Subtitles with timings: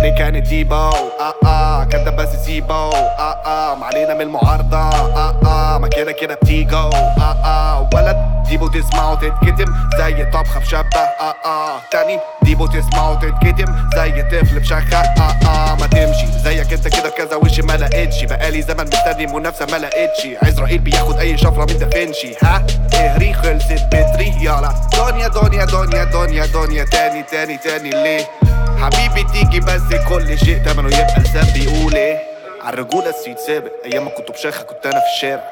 [0.00, 4.76] غيري كانت ديبو آه آه كدب بس سيبو آه آه علينا من المعارضة.
[4.76, 8.16] آه آه ما كده كده بتيجو آه آه ولد
[8.48, 9.74] ديبو تسمعه تتكتم.
[9.98, 10.98] زي طبخة في شبه.
[10.98, 13.88] آه آه تاني ديبو تسمعه تتكتم.
[13.96, 16.26] زي طفل بشخة آه آه ما تمشي.
[16.44, 18.24] زيك انت كده كذا وش ما لقيتش.
[18.24, 20.42] بقالي زمن مستني منافسة ما لقيتش.
[20.42, 22.34] عزرائيل بياخد أي شفرة من دافنشي.
[22.42, 24.74] ها؟ اهري خلصت بتري يلا.
[24.96, 27.90] دنيا دنيا دنيا دنيا دنيا تاني تاني تاني.
[27.90, 28.26] ليه؟
[28.80, 30.88] حبيبي تيجي بس كل شيء تمنه.
[30.88, 32.18] يبقى لسان بيقول إيه؟
[32.62, 33.72] عالرجولة السيد سابق.
[33.84, 35.50] أيام ما كنت بشخة كنت أنا في الشارع.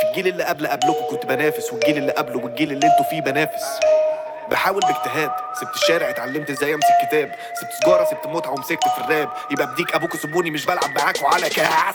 [0.00, 3.64] في الجيل اللي قبل قبلكم كنت بنافس والجيل اللي قبله والجيل اللي أنتوا فيه بنافس.
[4.50, 5.30] بحاول باجتهاد.
[5.60, 7.30] سبت الشارع اتعلمت إزاي أمسك كتاب.
[7.60, 9.28] سبت سجارة سبت متعة ومسكت في الراب.
[9.50, 11.94] يبقى بديك ابوكوا سيبوني مش بلعب معاكوا على كاس.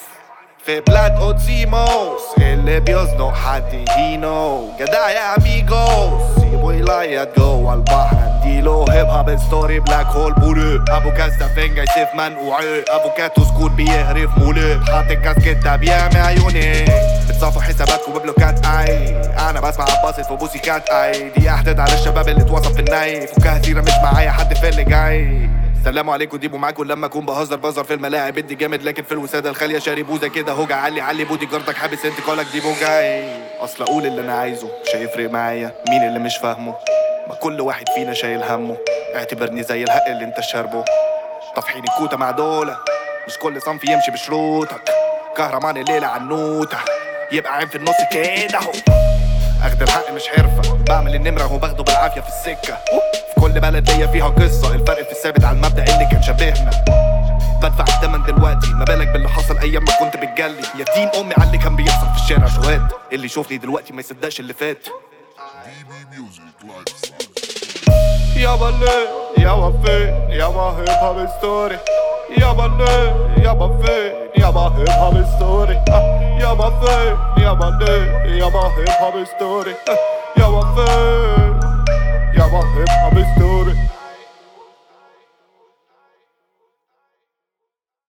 [0.66, 8.86] في بلاد اوتسيموس اللي بيزنق حد هينو جدع يا اميجوس سيبوا يلايت جوه البحر اديله
[8.90, 14.38] هيب هاب ستوري بلاك هول بولو ابو كاستا فينجا سيف منقوعي ابو كاتو سكوت بيهرف
[14.38, 16.86] مولد حاطط كاسكيتا بيعمي عيوني
[17.30, 19.16] بتصفوا حساباتكم ببلوكات اي
[19.50, 23.62] أنا بسمع عباسط في بوسيكات اي دي احداد على الشباب اللي اتوصف في الناي فكها
[23.62, 25.50] سيره مش معايا حد في اللي جاي
[25.86, 28.38] سلام عليكم ديبو معاكم لما أكون بهزر بزر في الملاعب.
[28.38, 30.52] ادي جامد لكن في الوسادة الخالية شاري بوزة كده.
[30.52, 33.30] هوجع علي علي بودي جاردك حابس انت كولك ديبو جاي.
[33.60, 35.72] أصل أقول اللي أنا عايزه مش هيفرق معايا.
[35.90, 36.76] مين اللي مش فاهمه؟
[37.28, 38.78] ما كل واحد فينا شايل همه.
[39.16, 40.86] اعتبرني زي الهق اللي انت شاربه.
[41.56, 42.78] طفحين الكوتة مع دولة.
[43.28, 44.92] مش كل صنف يمشي بشروطك.
[45.38, 46.78] كهرمان الليلة عنوتة
[47.32, 48.58] يبقى عين في النص كده.
[48.60, 48.72] أهو.
[49.64, 50.78] أخد الحق مش حرفة.
[50.90, 52.78] بعمل النمرة وباخده بالعافية في السكة.
[53.14, 54.76] في كل بلد ليا فيها قصة.
[54.76, 56.72] الفرق في الثابت على المبدأ اللي كان شبهنا.
[57.64, 58.68] بدفع الثمن دلوقتي.
[58.74, 60.62] ما بالك باللي حصل أيام ما كنت بتجلي.
[60.80, 62.82] يا دين أمي على اللي كان بيحصل في الشارع شوات
[63.14, 64.88] اللي يشوفني دلوقتي ما يصدقش اللي فات.
[68.38, 71.78] يابا ليه يابا فين يابا hip hop story
[72.38, 75.82] يابا ليه يابا فين يابا hip hop story
[76.42, 79.76] يابا فين يابا ليه يابا hip hop story
[80.38, 81.15] يابا فين